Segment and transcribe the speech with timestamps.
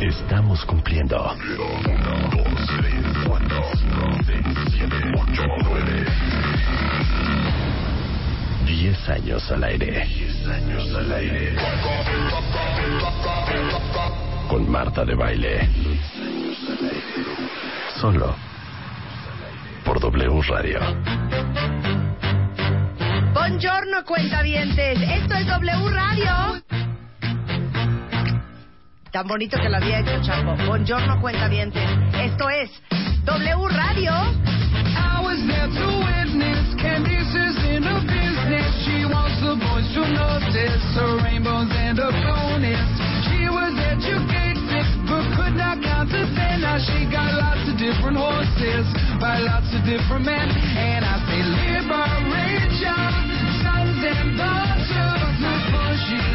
[0.00, 1.34] Estamos cumpliendo.
[8.64, 10.06] 10 años al aire.
[10.06, 11.56] 10 años al aire.
[14.48, 15.68] Con Marta de Baile.
[18.00, 18.36] Solo
[19.84, 20.80] por W Radio.
[23.32, 25.00] Buongiorno, cuentavientes.
[25.00, 26.77] Esto es W Radio.
[29.18, 30.54] Tan bonito que lo había hecho Chapo.
[30.64, 31.82] Buongiorno, cuentavientes.
[32.14, 32.70] Esto es
[33.24, 34.12] W Radio.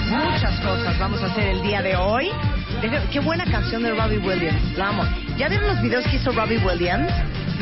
[0.10, 2.30] Muchas cosas vamos a hacer el día de hoy.
[2.84, 4.78] Qué buena canción de Robbie Williams.
[4.78, 5.04] La amo.
[5.38, 7.10] ¿Ya vieron los videos que hizo Robbie Williams?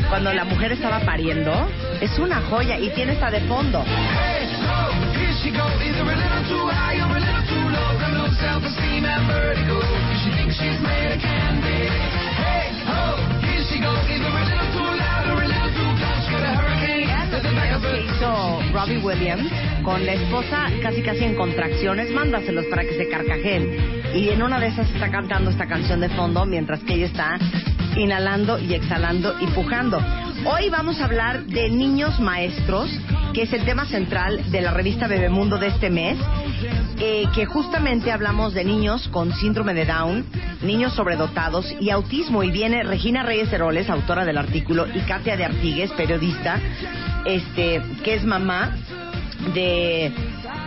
[0.10, 1.54] Cuando la mujer estaba pariendo.
[2.02, 3.86] Es una joya y tiene esta de fondo.
[17.92, 19.52] Que hizo Robbie Williams
[19.84, 22.10] con la esposa casi casi en contracciones.
[22.10, 24.01] Mándaselos para que se carcajeen.
[24.14, 27.40] Y en una de esas está cantando esta canción de fondo mientras que ella está
[27.96, 30.02] inhalando y exhalando y pujando.
[30.46, 32.90] Hoy vamos a hablar de niños maestros,
[33.34, 36.18] que es el tema central de la revista Bebemundo de este mes,
[37.00, 40.26] eh, que justamente hablamos de niños con síndrome de Down,
[40.62, 42.44] niños sobredotados y autismo.
[42.44, 46.60] Y viene Regina Reyes Heroles, autora del artículo, y Katia de Artigues, periodista,
[47.26, 48.76] este, que es mamá
[49.54, 50.12] de,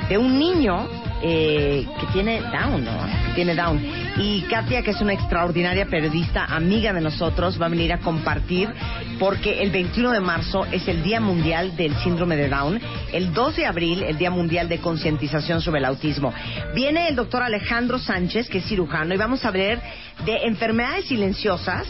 [0.08, 0.88] de un niño
[1.26, 2.92] eh, que tiene Down, ¿no?
[3.28, 3.80] Que tiene Down.
[4.18, 8.68] Y Katia, que es una extraordinaria periodista, amiga de nosotros, va a venir a compartir
[9.18, 12.78] porque el 21 de marzo es el Día Mundial del Síndrome de Down,
[13.12, 16.34] el 2 de abril el Día Mundial de Concientización sobre el Autismo.
[16.74, 19.82] Viene el doctor Alejandro Sánchez, que es cirujano, y vamos a hablar
[20.26, 21.86] de enfermedades silenciosas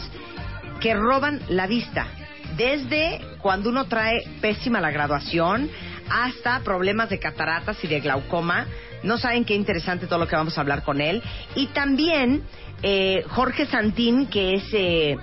[0.79, 2.07] que roban la vista.
[2.55, 5.69] Desde cuando uno trae pésima la graduación
[6.09, 8.65] hasta problemas de cataratas y de glaucoma.
[9.05, 11.23] No saben qué interesante todo lo que vamos a hablar con él.
[11.55, 12.43] Y también
[12.81, 15.15] eh, Jorge Santín, que es eh,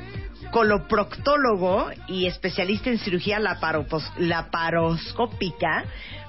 [0.51, 5.85] coloproctólogo y especialista en cirugía laparoscópica.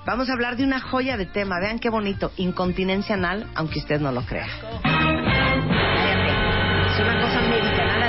[0.06, 1.60] Vamos a hablar de una joya de tema.
[1.60, 2.32] Vean qué bonito.
[2.38, 4.48] Incontinencia anal, aunque usted no lo crea.
[6.88, 7.42] Es una cosa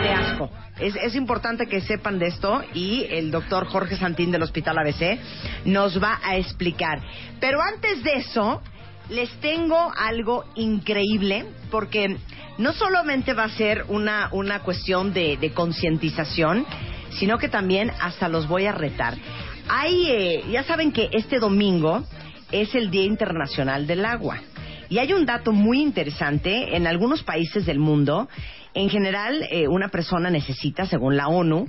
[0.03, 0.51] de asco.
[0.79, 5.21] Es, es importante que sepan de esto y el doctor Jorge Santín del Hospital ABC
[5.65, 7.01] nos va a explicar.
[7.41, 8.61] Pero antes de eso,
[9.11, 12.17] les tengo algo increíble porque
[12.59, 16.67] no solamente va a ser una, una cuestión de, concientización,
[17.11, 19.17] sino que también hasta los voy a retar.
[19.69, 22.05] Hay, eh, ya saben que este domingo
[22.53, 24.41] es el Día Internacional del Agua.
[24.89, 28.29] Y hay un dato muy interesante, en algunos países del mundo,
[28.75, 31.69] en general, eh, una persona necesita, según la ONU,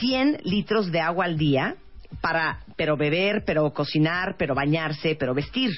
[0.00, 1.76] 100 litros de agua al día
[2.20, 5.70] para, pero beber, pero cocinar, pero bañarse, pero vestir.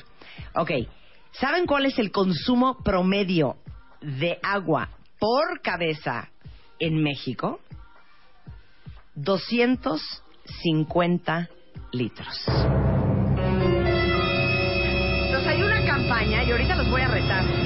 [0.54, 0.70] Ok,
[1.32, 3.56] ¿saben cuál es el consumo promedio
[4.00, 6.30] de agua por cabeza
[6.78, 7.60] en México?
[9.14, 11.48] 250
[11.92, 12.44] litros.
[15.26, 17.63] Entonces hay una campaña, y ahorita los voy a retar.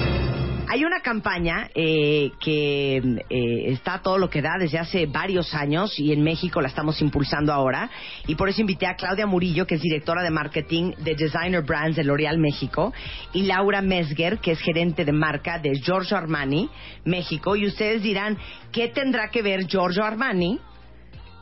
[0.71, 5.99] Hay una campaña eh, que eh, está todo lo que da desde hace varios años
[5.99, 7.89] y en México la estamos impulsando ahora.
[8.27, 11.97] Y por eso invité a Claudia Murillo, que es directora de marketing de Designer Brands
[11.97, 12.93] de L'Oreal México,
[13.33, 16.69] y Laura Mesger, que es gerente de marca de Giorgio Armani
[17.07, 17.57] México.
[17.57, 18.37] Y ustedes dirán,
[18.71, 20.61] ¿qué tendrá que ver Giorgio Armani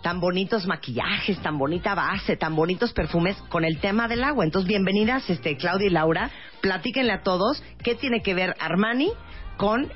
[0.06, 4.44] tan bonitos maquillajes, tan bonita base, tan bonitos perfumes con el tema del agua.
[4.44, 6.30] Entonces, bienvenidas, este, Claudia y Laura.
[6.60, 9.10] Platíquenle a todos qué tiene que ver Armani
[9.56, 9.92] con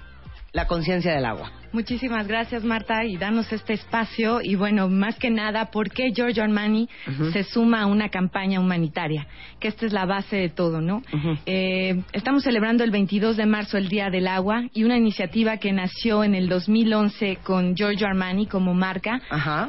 [0.51, 1.53] la conciencia del agua.
[1.73, 4.41] Muchísimas gracias, Marta, y danos este espacio.
[4.43, 6.89] Y bueno, más que nada, ¿por qué Giorgio Armani
[7.33, 9.29] se suma a una campaña humanitaria?
[9.61, 11.03] Que esta es la base de todo, ¿no?
[11.47, 15.73] Eh, estamos celebrando el 22 de marzo el Día del Agua y una iniciativa que
[15.73, 19.21] nació en el 2011 con Giorgio Armani como marca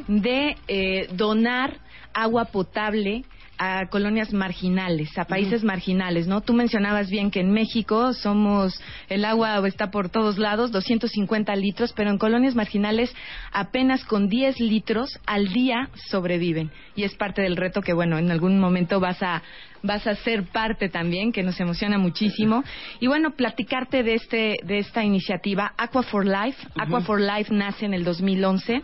[0.08, 1.78] de eh, donar
[2.14, 3.24] agua potable
[3.64, 6.42] a colonias marginales, a países marginales, ¿no?
[6.42, 11.94] Tú mencionabas bien que en México somos, el agua está por todos lados, 250 litros,
[11.94, 13.14] pero en colonias marginales
[13.52, 16.72] apenas con 10 litros al día sobreviven.
[16.96, 19.44] Y es parte del reto que, bueno, en algún momento vas a,
[19.84, 22.64] vas a ser parte también, que nos emociona muchísimo.
[23.00, 26.68] Y bueno, platicarte de este, de esta iniciativa, Aqua for Life.
[26.76, 28.82] Aqua for Life nace en el 2011,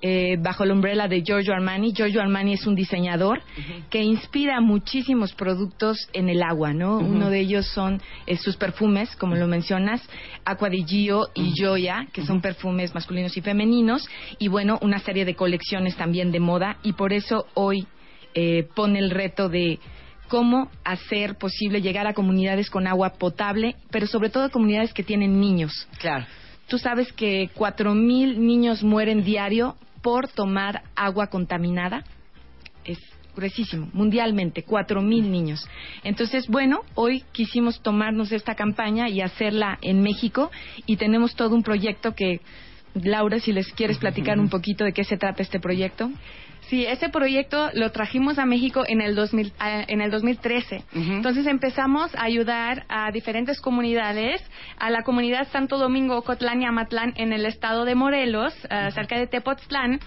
[0.00, 1.92] eh, bajo la umbrella de Giorgio Armani.
[1.92, 3.40] Giorgio Armani es un diseñador
[3.90, 6.98] que inspira muchísimos productos en el agua, ¿no?
[6.98, 10.02] Uno de ellos son eh, sus perfumes, como lo mencionas,
[10.44, 14.08] Aqua di Gio y Joya, que son perfumes masculinos y femeninos,
[14.38, 17.86] y bueno, una serie de colecciones también de moda, y por eso hoy
[18.34, 19.78] eh, pone el reto de
[20.28, 25.02] cómo hacer posible llegar a comunidades con agua potable, pero sobre todo a comunidades que
[25.02, 25.88] tienen niños.
[25.98, 26.26] Claro.
[26.68, 32.04] Tú sabes que 4.000 niños mueren diario por tomar agua contaminada.
[32.84, 32.98] Es
[33.36, 35.68] gruesísimo, mundialmente, 4.000 niños.
[36.02, 40.50] Entonces, bueno, hoy quisimos tomarnos esta campaña y hacerla en México
[40.86, 42.40] y tenemos todo un proyecto que,
[42.94, 46.10] Laura, si les quieres platicar un poquito de qué se trata este proyecto.
[46.68, 50.82] Sí, ese proyecto lo trajimos a México en el, 2000, eh, en el 2013.
[50.94, 54.42] Entonces empezamos a ayudar a diferentes comunidades,
[54.76, 59.16] a la comunidad Santo Domingo, Cotlán y Amatlán en el estado de Morelos, eh, cerca
[59.16, 60.00] de Tepoztlán.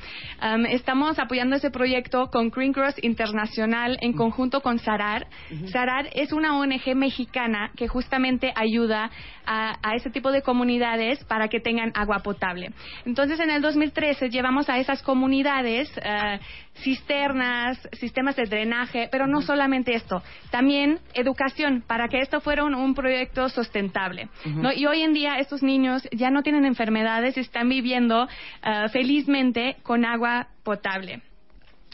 [0.43, 5.27] Um, estamos apoyando ese proyecto con Green Cross Internacional en conjunto con Sarar.
[5.71, 9.09] Sarar es una ONG mexicana que justamente ayuda
[9.45, 12.71] a, a ese tipo de comunidades para que tengan agua potable.
[13.05, 16.39] Entonces en el 2013 llevamos a esas comunidades eh,
[16.75, 22.75] cisternas, sistemas de drenaje, pero no solamente esto, también educación para que esto fuera un,
[22.75, 24.29] un proyecto sustentable.
[24.45, 24.71] ¿no?
[24.71, 28.27] Y hoy en día estos niños ya no tienen enfermedades y están viviendo
[28.63, 31.21] eh, felizmente con agua potable.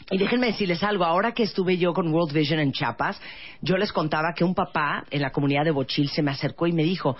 [0.08, 3.20] Y déjenme decirles algo, ahora que estuve yo con World Vision en Chiapas,
[3.60, 6.72] yo les contaba que un papá en la comunidad de Bochil se me acercó y
[6.72, 7.16] me dijo,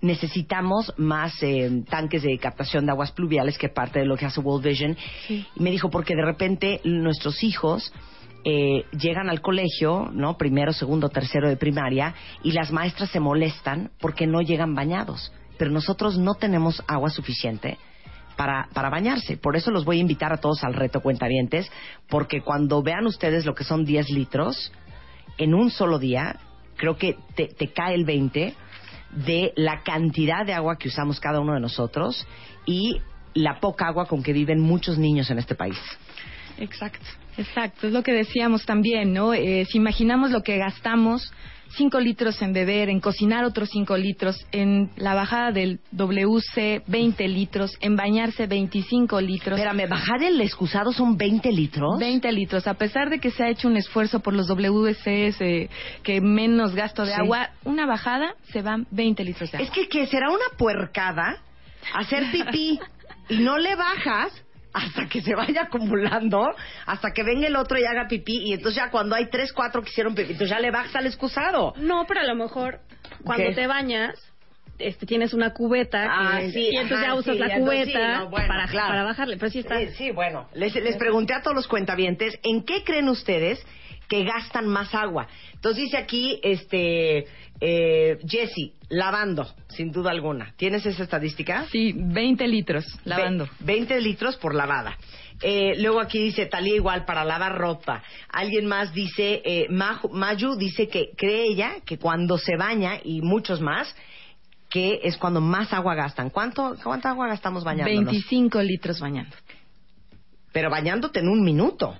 [0.00, 4.40] necesitamos más eh, tanques de captación de aguas pluviales, que parte de lo que hace
[4.40, 4.96] World Vision.
[5.28, 7.92] Y me dijo, porque de repente nuestros hijos
[8.44, 10.36] eh, llegan al colegio, ¿no?
[10.36, 15.32] Primero, segundo, tercero de primaria, y las maestras se molestan porque no llegan bañados.
[15.56, 17.78] Pero nosotros no tenemos agua suficiente
[18.36, 19.36] para, para bañarse.
[19.36, 21.70] Por eso los voy a invitar a todos al reto cuentavientes,
[22.08, 24.72] porque cuando vean ustedes lo que son 10 litros,
[25.38, 26.36] en un solo día,
[26.76, 28.54] creo que te, te cae el 20
[29.14, 32.26] de la cantidad de agua que usamos cada uno de nosotros
[32.66, 33.00] y
[33.34, 35.78] la poca agua con que viven muchos niños en este país.
[36.58, 37.06] Exacto,
[37.36, 37.86] exacto.
[37.86, 39.34] Es lo que decíamos también, ¿no?
[39.34, 41.32] Eh, si imaginamos lo que gastamos,
[41.76, 47.28] 5 litros en beber, en cocinar otros 5 litros, en la bajada del WC 20
[47.28, 49.58] litros, en bañarse 25 litros.
[49.58, 51.98] Espérame, bajar el excusado son 20 litros.
[51.98, 55.68] 20 litros, a pesar de que se ha hecho un esfuerzo por los WCs, eh,
[56.02, 57.20] que menos gasto de Sí.
[57.20, 59.66] agua, una bajada se van 20 litros de agua.
[59.68, 61.38] Es que, que será una puercada
[61.94, 62.78] hacer pipí
[63.28, 64.32] y no le bajas
[64.74, 66.54] hasta que se vaya acumulando,
[66.84, 69.80] hasta que venga el otro y haga pipí, y entonces ya cuando hay tres, cuatro
[69.82, 71.72] que hicieron pipí, entonces ya le bajas al excusado.
[71.78, 72.80] No, pero a lo mejor
[73.24, 74.14] cuando te bañas,
[74.78, 77.86] este, tienes una cubeta Ah, que- sí, y entonces ajá, ya usas sí, la entonces
[77.86, 78.88] sí, cubeta no, bueno, para, claro.
[78.88, 79.36] para bajarle.
[79.36, 79.78] Pero sí está.
[79.78, 80.48] Sí, sí, bueno.
[80.54, 83.64] Les, les pregunté a todos los cuentavientes, ¿en qué creen ustedes
[84.08, 85.26] que gastan más agua?
[85.52, 87.26] Entonces dice aquí, este,
[87.60, 90.52] eh, Jesse, lavando, sin duda alguna.
[90.56, 91.66] ¿Tienes esa estadística?
[91.70, 93.44] Sí, 20 litros lavando.
[93.60, 94.96] Ve- 20 litros por lavada.
[95.42, 98.02] Eh, luego aquí dice Talía igual para lavar ropa.
[98.30, 103.60] Alguien más dice, eh, Mayu dice que cree ella que cuando se baña y muchos
[103.60, 103.94] más,
[104.70, 106.30] que es cuando más agua gastan.
[106.30, 108.06] ¿Cuánto, ¿Cuánta agua gastamos bañándonos?
[108.12, 109.36] 25 litros bañando.
[110.52, 111.98] Pero bañándote en un minuto.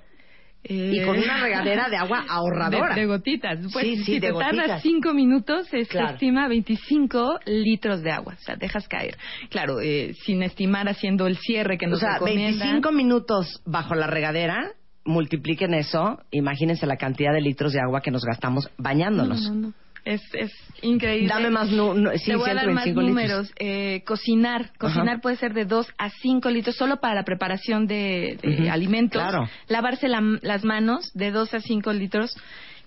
[0.67, 2.95] Y con Eh, una regadera de agua ahorradora.
[2.95, 3.59] De, de gotitas.
[3.71, 4.55] Pues, Sí, sí, si de te gotitas.
[4.57, 6.13] tardas 5 minutos, se Claro.
[6.13, 8.33] estima 25 litros de agua.
[8.37, 9.15] O sea, dejas caer.
[9.49, 12.59] Claro, eh, sin estimar haciendo el cierre que o nos sea, recomiendan.
[12.59, 14.71] 25 minutos bajo la regadera,
[15.05, 19.41] multipliquen eso, imagínense la cantidad de litros de agua que nos gastamos bañándonos.
[19.49, 19.73] No, no, no.
[20.05, 20.51] Es, es
[20.83, 21.27] increíble.
[21.27, 23.09] Dame más, nu- nu- sí, Te voy a dar más 125 litros.
[23.09, 23.53] números.
[23.57, 24.71] Eh, cocinar.
[24.77, 25.21] Cocinar Ajá.
[25.21, 29.19] puede ser de 2 a 5 litros solo para la preparación de, de Ujú, alimentos.
[29.21, 29.49] claro.
[29.67, 32.35] Lavarse la- las manos de 2 a 5 litros.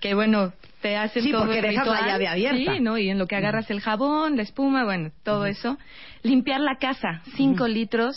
[0.01, 2.09] Que bueno, te hacen Sí, todo porque el dejas la ritual.
[2.13, 2.75] llave abierta.
[2.75, 2.97] Sí, ¿no?
[2.99, 5.77] Y en lo que agarras el jabón, la espuma, bueno, todo eso.
[6.23, 8.15] Limpiar la casa, cinco litros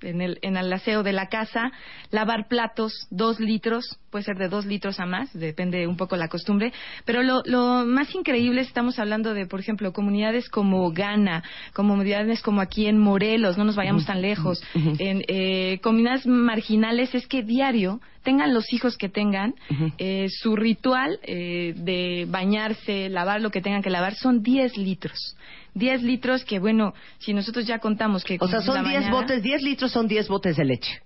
[0.00, 1.70] en el, en el aseo de la casa.
[2.10, 3.84] Lavar platos, dos litros,
[4.16, 6.72] puede ser de dos litros a más, depende un poco la costumbre.
[7.04, 11.44] Pero lo, lo más increíble, estamos hablando de, por ejemplo, comunidades como Ghana,
[11.74, 17.26] comunidades como aquí en Morelos, no nos vayamos tan lejos, en eh, comunidades marginales, es
[17.26, 19.54] que diario tengan los hijos que tengan,
[19.98, 25.36] eh, su ritual eh, de bañarse, lavar lo que tengan que lavar, son 10 litros.
[25.74, 28.38] 10 litros que, bueno, si nosotros ya contamos que...
[28.40, 31.02] O sea, son 10 mañana- botes, 10 litros son 10 botes de leche,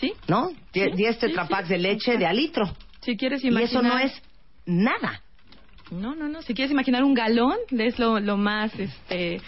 [0.00, 0.12] ¿Sí?
[0.28, 0.50] ¿no?
[0.72, 1.74] 10 Sí, 10 sí, tetrapacks sí.
[1.74, 2.68] de leche de a litro.
[3.00, 3.70] Si quieres Y imaginar...
[3.70, 4.12] eso no es
[4.66, 5.22] nada.
[5.90, 6.42] No, no, no.
[6.42, 9.40] Si quieres imaginar un galón, es lo, lo más, este...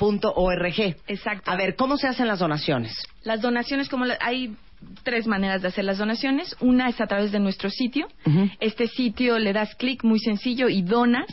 [0.03, 0.97] forlife.org.
[1.07, 1.51] Exacto.
[1.51, 2.93] A ver, ¿cómo se hacen las donaciones?
[3.25, 4.55] Las donaciones, como la- hay
[5.05, 6.57] tres maneras de hacer las donaciones.
[6.61, 8.09] Una es a través de nuestro sitio.
[8.59, 11.27] Este sitio le das clic muy sencillo y donas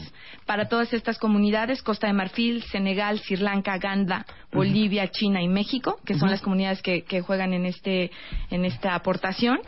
[0.46, 6.00] para todas estas comunidades, Costa de Marfil, Senegal, Sri Lanka, Ghana, Bolivia, China y México,
[6.06, 8.12] que son las comunidades que, que juegan en este
[8.52, 9.60] en esta aportación.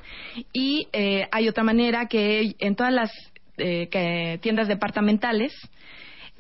[0.54, 3.12] Y eh, hay otra manera que en todas las
[3.58, 5.54] eh, tiendas departamentales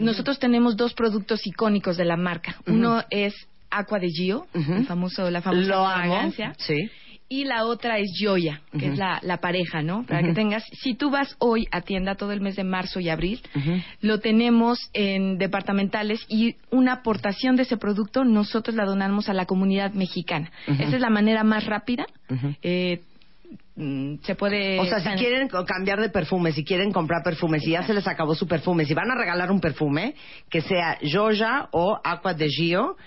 [0.01, 2.55] nosotros tenemos dos productos icónicos de la marca.
[2.67, 3.33] Uno es
[3.69, 6.13] Aqua de Gio, el famoso, la famosa Lo amo.
[6.13, 6.53] fragancia.
[6.57, 6.89] Sí.
[7.29, 10.03] Y la otra es Joya, que es la, la pareja, ¿no?
[10.05, 10.65] Para que tengas.
[10.73, 13.39] Si tú vas hoy a tienda todo el mes de marzo y abril,
[14.01, 19.45] lo tenemos en departamentales y una aportación de ese producto nosotros la donamos a la
[19.45, 20.51] comunidad mexicana.
[20.67, 22.05] Esa es la manera más rápida.
[22.63, 22.99] Eh,
[23.75, 24.79] se puede.
[24.79, 28.07] O sea, si quieren cambiar de perfume, si quieren comprar perfume, si ya se les
[28.07, 30.15] acabó su perfume, si van a regalar un perfume,
[30.49, 32.97] que sea Joja o Aqua de Gio,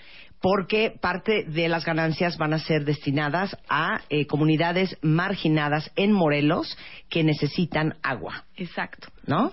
[0.41, 6.77] porque parte de las ganancias van a ser destinadas a eh, comunidades marginadas en Morelos
[7.09, 9.07] que necesitan agua, Exacto.
[9.25, 9.51] ¿no?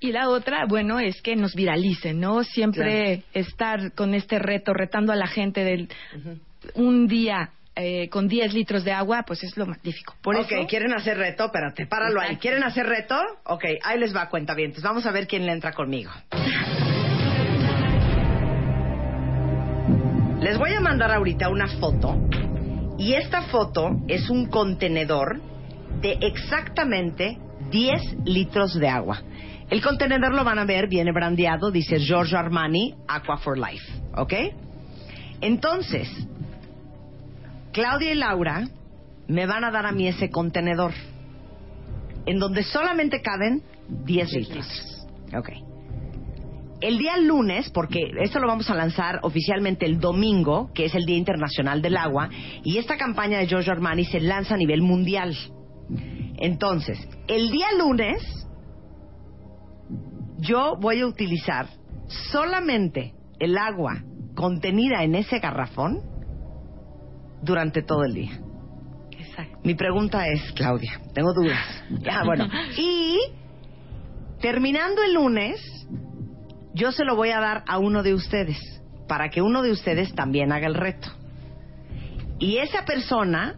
[0.00, 2.42] Y la otra, bueno, es que nos viralicen, ¿no?
[2.44, 5.88] Siempre estar con este reto, retando a la gente del
[6.74, 10.14] un día eh, con 10 litros de agua, pues es lo magnífico.
[10.22, 11.46] Por ok, eso, ¿quieren hacer reto?
[11.46, 12.36] Espérate, páralo ahí.
[12.36, 13.16] ¿Quieren hacer reto?
[13.46, 14.72] Ok, ahí les va, cuenta bien.
[14.82, 16.10] Vamos a ver quién le entra conmigo.
[20.40, 22.28] Les voy a mandar ahorita una foto.
[22.98, 25.40] Y esta foto es un contenedor
[26.00, 27.38] de exactamente
[27.70, 29.22] 10 litros de agua.
[29.70, 33.84] El contenedor lo van a ver, viene brandeado, dice Giorgio Armani, Aqua for Life.
[34.16, 34.34] ¿Ok?
[35.40, 36.08] Entonces,
[37.74, 38.68] Claudia y Laura
[39.26, 40.92] me van a dar a mí ese contenedor
[42.24, 45.06] en donde solamente caben 10 litros.
[45.36, 45.50] Ok.
[46.80, 51.04] El día lunes, porque esto lo vamos a lanzar oficialmente el domingo, que es el
[51.04, 52.28] Día Internacional del Agua,
[52.62, 55.36] y esta campaña de Giorgio Armani se lanza a nivel mundial.
[56.36, 58.22] Entonces, el día lunes,
[60.38, 61.66] yo voy a utilizar
[62.30, 64.04] solamente el agua
[64.36, 66.13] contenida en ese garrafón
[67.44, 68.40] durante todo el día.
[69.10, 69.58] Exacto.
[69.62, 71.58] Mi pregunta es, Claudia, tengo dudas.
[72.10, 72.48] Ah, bueno.
[72.76, 73.18] Y
[74.40, 75.60] terminando el lunes,
[76.74, 78.58] yo se lo voy a dar a uno de ustedes,
[79.06, 81.08] para que uno de ustedes también haga el reto.
[82.38, 83.56] Y esa persona,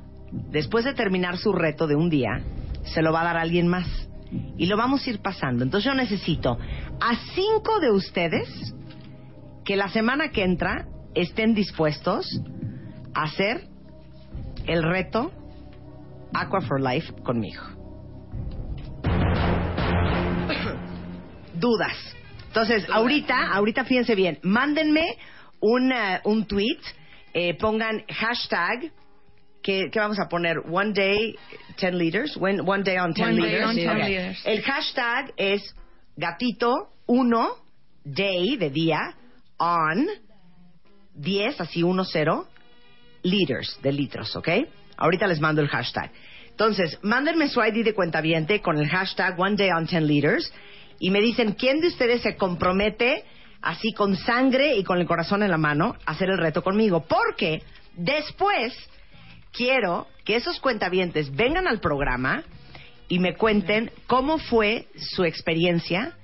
[0.51, 2.43] después de terminar su reto de un día,
[2.85, 3.87] se lo va a dar a alguien más.
[4.59, 5.65] Y lo vamos a ir pasando.
[5.65, 6.59] Entonces yo necesito
[7.01, 8.49] a cinco de ustedes
[9.65, 12.41] que la semana que entra estén dispuestos
[13.15, 13.69] a hacer
[14.67, 15.33] el reto
[16.35, 17.63] Aqua for Life conmigo.
[21.55, 21.97] Dudas.
[22.49, 25.17] Entonces, ahorita, ahorita fíjense bien, mándenme
[25.61, 26.79] un, eh, un tweet,
[27.35, 28.93] eh, pongan hashtag,
[29.63, 30.59] que, que vamos a poner?
[30.71, 31.35] One day,
[31.79, 33.69] 10 liters, one, one day on 10 One day liters.
[33.69, 33.97] on 10 Ok.
[34.09, 34.43] liters.
[34.47, 35.75] El hashtag es
[36.17, 37.49] gatito 1,
[38.05, 39.15] day, de día,
[39.59, 40.07] on,
[41.15, 42.47] 10, así 1, 0,
[43.27, 44.49] liters, de litros, ¿ok?
[44.97, 46.11] Ahorita les mando el hashtag.
[46.51, 50.53] Entonces, mándenme su ID de cuentaviente con el hashtag One Day on 10 Liters
[50.99, 53.25] y me dicen quién de ustedes se compromete
[53.61, 57.05] así con sangre y con el corazón en la mano a hacer el reto conmigo.
[57.07, 57.63] Porque
[57.95, 58.75] después
[59.53, 62.43] quiero que esos cuentavientes vengan al programa
[63.09, 66.15] y me cuenten cómo fue su experiencia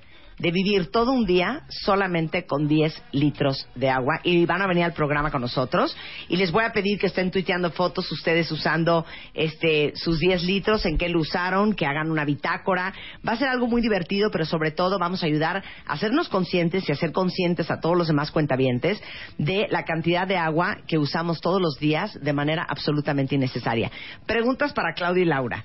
[0.42, 4.82] de vivir todo un día solamente con 10 litros de agua y van a venir
[4.82, 5.96] al programa con nosotros
[6.28, 10.84] y les voy a pedir que estén tuiteando fotos ustedes usando este sus 10 litros,
[10.84, 12.92] en qué lo usaron, que hagan una bitácora.
[13.26, 16.88] Va a ser algo muy divertido, pero sobre todo vamos a ayudar a hacernos conscientes
[16.88, 19.00] y a ser conscientes a todos los demás cuentavientes
[19.38, 23.92] de la cantidad de agua que usamos todos los días de manera absolutamente innecesaria.
[24.26, 25.64] Preguntas para Claudia y Laura.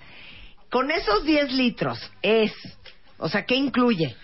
[0.69, 2.53] Con esos 10 litros es,
[3.17, 4.15] o sea, ¿qué incluye?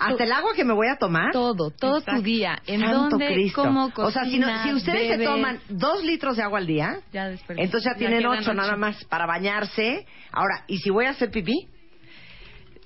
[0.00, 1.32] Hasta el agua que me voy a tomar.
[1.32, 2.20] Todo, todo Exacto.
[2.20, 2.58] tu día.
[2.66, 3.62] ¿En Santo dónde, Cristo.
[3.62, 6.66] cómo O sea, si, no- cocinas, si ustedes se toman dos litros de agua al
[6.66, 8.54] día, ya entonces ya tienen ocho ocho.
[8.54, 10.06] nada más para bañarse.
[10.32, 11.68] Ahora, ¿y si voy a hacer pipí?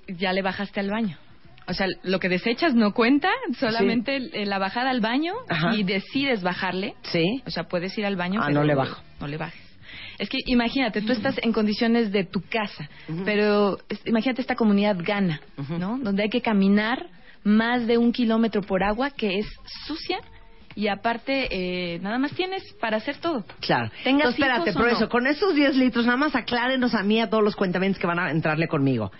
[0.09, 1.17] ya le bajaste al baño.
[1.67, 5.75] O sea, lo que desechas no cuenta, solamente eh, la bajada al baño Ajá.
[5.75, 6.95] y decides bajarle.
[7.05, 7.43] Sí.
[7.47, 8.41] O sea, puedes ir al baño.
[8.43, 9.01] Ah, pero no le bajo.
[9.21, 9.64] No le bajes.
[10.19, 12.89] Es que imagínate, tú estás en condiciones de tu casa,
[13.25, 15.41] pero es- imagínate esta comunidad gana.
[15.79, 15.99] ¿no?
[15.99, 17.07] Donde hay que caminar
[17.43, 19.47] más de un kilómetro por agua que es
[19.87, 20.19] sucia
[20.77, 23.45] y aparte eh, nada más tienes para hacer todo.
[23.61, 23.91] Claro.
[24.03, 24.97] Tengas Entonces, espérate, por no.
[24.97, 28.07] eso, con esos 10 litros, nada más aclárenos a mí, a todos los cuentamientos que
[28.07, 29.13] van a entrarle conmigo.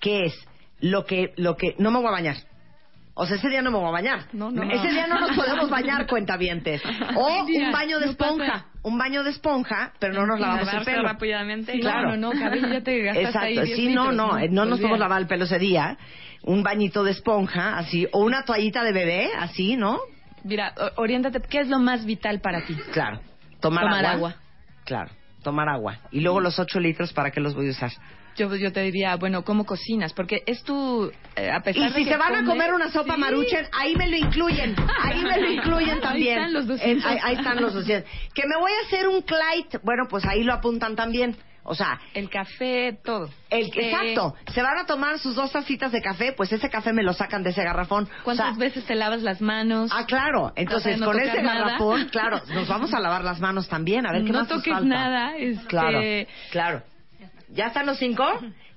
[0.00, 0.34] ¿Qué es?
[0.80, 2.36] Lo que, lo que, no me voy a bañar.
[3.22, 4.20] O sea, ese día no me voy a bañar.
[4.32, 4.62] No, no.
[4.62, 6.80] Ese día no nos podemos bañar, cuentavientes.
[7.16, 8.64] O un baño de no esponja.
[8.82, 11.02] Un baño de esponja, pero no nos lavamos el pelo.
[11.02, 11.78] rápidamente.
[11.80, 12.16] Claro.
[12.16, 14.78] No, no, no, cabello ya te Exacto, 10 sí, no, litros, no, eh, no nos
[14.78, 15.98] podemos lavar el pelo ese día.
[16.44, 19.98] Un bañito de esponja, así, o una toallita de bebé, así, ¿no?
[20.42, 22.74] Mira, oriéntate, ¿qué es lo más vital para ti?
[22.90, 23.20] Claro.
[23.60, 24.30] Tomar, Tomar agua.
[24.30, 24.34] agua.
[24.86, 25.10] Claro,
[25.42, 25.98] tomar agua.
[26.10, 27.90] Y luego los 8 litros, ¿para qué los voy a usar?
[28.36, 30.12] Yo, yo te diría, bueno, ¿cómo cocinas?
[30.14, 31.10] Porque es tu...
[31.36, 33.20] eh, a pesar Y de si que se van a comer una sopa Sí.
[33.20, 34.74] maruchen, ahí me lo incluyen.
[35.02, 36.38] Ahí me lo incluyen Ahí también.
[36.38, 37.04] están los 200.
[37.04, 38.10] Eh, ahí, ahí están los 200.
[38.34, 41.36] Que me voy a hacer un Clyde, bueno, pues ahí lo apuntan también.
[41.62, 43.28] O sea, El café, todo.
[43.50, 44.34] el Eh, exacto.
[44.52, 47.42] Se van a tomar sus dos tacitas de café, pues ese café me lo sacan
[47.42, 48.08] de ese garrafón.
[48.24, 49.90] ¿Cuántas O sea, veces te lavas las manos?
[49.94, 50.52] Ah, claro.
[50.56, 51.60] Entonces, no con ese nada.
[51.64, 54.06] garrafón, claro, nos vamos a lavar las manos también.
[54.06, 54.88] A ver qué no más nos toques falta?
[54.88, 55.36] nada.
[55.36, 56.00] Este, Claro,
[56.50, 56.82] claro.
[57.52, 58.24] ¿Ya están los cinco?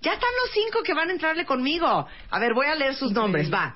[0.02, 2.08] Ya están los cinco que van a entrarle conmigo.
[2.30, 3.76] A ver, voy a leer sus nombres, va.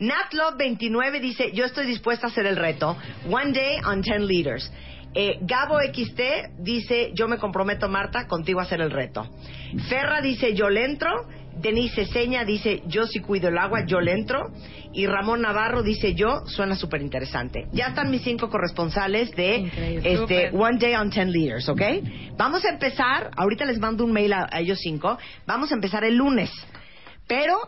[0.00, 2.96] Natlove29 dice, yo estoy dispuesta a hacer el reto.
[3.28, 4.70] One day on 10 liters.
[5.14, 9.28] Eh, Gabo XT dice, yo me comprometo, Marta, contigo a hacer el reto.
[9.88, 11.26] Ferra dice, yo le entro.
[11.60, 14.50] Denise Seña dice, yo sí cuido el agua, yo le entro.
[14.92, 17.66] Y Ramón Navarro dice, yo, suena súper interesante.
[17.72, 20.12] Ya están mis cinco corresponsales de Increíble.
[20.12, 20.50] este.
[20.52, 21.82] One Day on 10 Liters, ¿ok?
[22.36, 26.04] Vamos a empezar, ahorita les mando un mail a, a ellos cinco, vamos a empezar
[26.04, 26.50] el lunes.
[27.26, 27.58] Pero,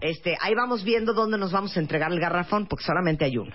[0.00, 3.54] este, ahí vamos viendo dónde nos vamos a entregar el garrafón, porque solamente hay uno.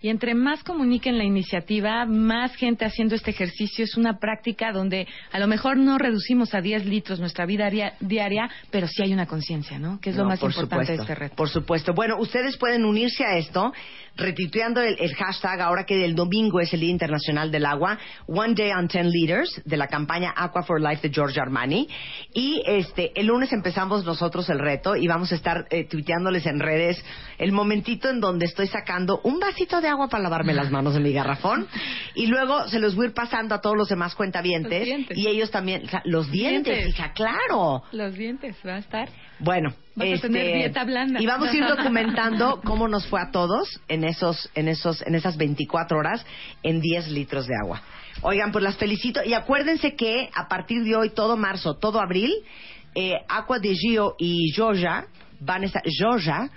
[0.00, 3.82] Y entre más comuniquen la iniciativa, más gente haciendo este ejercicio.
[3.82, 7.94] Es una práctica donde a lo mejor no reducimos a 10 litros nuestra vida dia-
[8.00, 9.98] diaria, pero sí hay una conciencia, ¿no?
[10.00, 11.36] Que es lo más por importante supuesto, de este reto.
[11.36, 11.94] Por supuesto.
[11.94, 13.72] Bueno, ustedes pueden unirse a esto
[14.16, 18.54] retuiteando el, el hashtag ahora que el domingo es el Día Internacional del Agua, One
[18.54, 21.88] Day on 10 Liters, de la campaña Aqua for Life de George Armani.
[22.32, 26.60] Y este el lunes empezamos nosotros el reto y vamos a estar eh, tuiteándoles en
[26.60, 27.02] redes
[27.38, 31.00] el momentito en donde estoy sacando un vasito de agua para lavarme las manos de
[31.00, 31.66] mi garrafón
[32.14, 35.26] y luego se los voy a ir pasando a todos los demás cuentavientes Los y
[35.28, 36.94] ellos también, los dientes, Dientes.
[36.94, 37.82] hija, claro.
[37.92, 39.08] Los dientes, va a estar.
[39.38, 41.20] Bueno, Vas a este, tener dieta blanda.
[41.20, 45.14] y vamos a ir documentando cómo nos fue a todos en esos, en esos, en
[45.14, 46.24] esas 24 horas
[46.62, 47.82] en 10 litros de agua.
[48.20, 52.30] Oigan, pues las felicito y acuérdense que a partir de hoy, todo marzo, todo abril,
[52.94, 55.06] eh, Aqua de Gio y Joja
[55.40, 56.48] van a estar, Joja,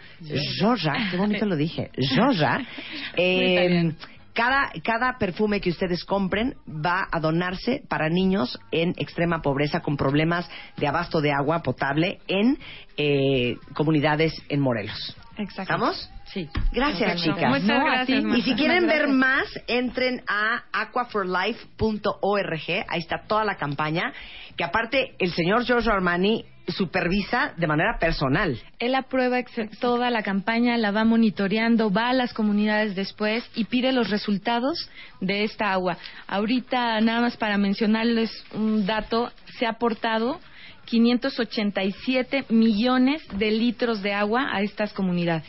[0.59, 2.61] Joja, qué bonito lo dije, Joja,
[3.17, 3.93] eh.
[4.33, 9.97] Cada, cada perfume que ustedes compren va a donarse para niños en extrema pobreza con
[9.97, 12.57] problemas de abasto de agua potable en
[12.97, 15.15] eh, comunidades en Morelos.
[15.37, 15.73] Exacto.
[15.73, 16.11] ¿Estamos?
[16.25, 16.49] Sí.
[16.71, 17.49] Gracias, chicas.
[17.49, 18.23] Muchas No, gracias.
[18.23, 18.37] Marta.
[18.37, 22.85] Y si quieren ver más, entren a aquaforlife.org.
[22.87, 24.11] Ahí está toda la campaña.
[24.59, 28.61] Que aparte, el señor Giorgio Armani supervisa de manera personal.
[28.77, 29.41] Él aprueba
[29.79, 34.89] toda la campaña, la va monitoreando, va a las comunidades después y pide los resultados
[35.21, 35.97] de esta agua.
[36.27, 40.41] Ahorita, nada más para mencionarles un dato, se ha aportado
[40.87, 45.47] 587 millones de litros de agua a estas comunidades.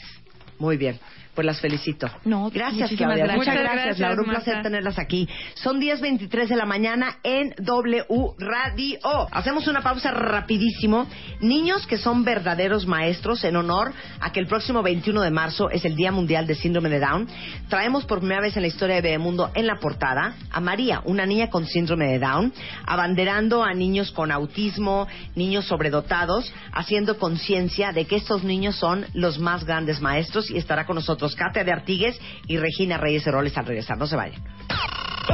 [0.60, 1.00] Muy bien.
[1.34, 2.10] Pues las felicito.
[2.24, 3.24] No, gracias, Claudia.
[3.24, 3.36] gracias.
[3.36, 4.20] Muchas gracias, gracias, Laura.
[4.20, 4.42] Un Marta.
[4.44, 5.28] placer tenerlas aquí.
[5.54, 8.04] Son 10.23 de la mañana en W
[8.38, 8.98] Radio.
[9.30, 11.06] Hacemos una pausa rapidísimo.
[11.40, 15.84] Niños que son verdaderos maestros en honor a que el próximo 21 de marzo es
[15.84, 17.28] el Día Mundial de Síndrome de Down.
[17.68, 21.26] Traemos por primera vez en la historia de Bebemundo en la portada a María, una
[21.26, 22.52] niña con síndrome de Down,
[22.86, 29.38] abanderando a niños con autismo, niños sobredotados, haciendo conciencia de que estos niños son los
[29.38, 33.66] más grandes maestros y estará con nosotros Katia de Artigues y Regina Reyes Heroles al
[33.66, 33.98] regresar.
[33.98, 34.42] No se vayan.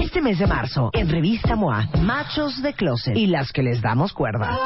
[0.01, 4.13] Este mes de marzo, en Revista MOA, Machos de Closet y las que les damos
[4.13, 4.59] cuerda.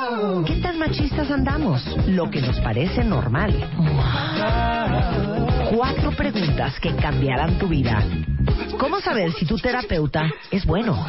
[0.47, 1.85] ¿Qué tan machistas andamos?
[2.09, 3.53] Lo que nos parece normal.
[5.77, 8.03] Cuatro preguntas que cambiarán tu vida.
[8.79, 11.07] ¿Cómo saber si tu terapeuta es bueno?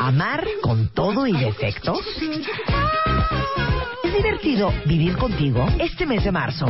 [0.00, 2.00] ¿Amar con todo y defectos?
[4.02, 6.66] ¿Es divertido vivir contigo este mes de marzo?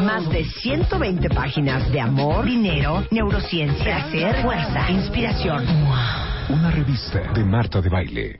[0.00, 5.64] Más de 120 páginas de amor, dinero, neurociencia, placer, fuerza, inspiración.
[6.48, 8.36] Una revista de Marta de Baile.